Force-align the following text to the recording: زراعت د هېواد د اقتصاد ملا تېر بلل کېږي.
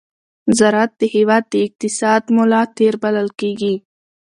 زراعت 0.57 0.91
د 1.01 1.03
هېواد 1.15 1.43
د 1.49 1.55
اقتصاد 1.65 2.23
ملا 2.35 2.61
تېر 2.77 2.93
بلل 3.03 3.29
کېږي. 3.39 3.75